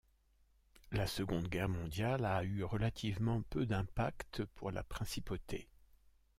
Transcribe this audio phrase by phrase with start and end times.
[0.91, 5.69] La Seconde Guerre mondiale a eu relativement peu d'impact pour la principauté.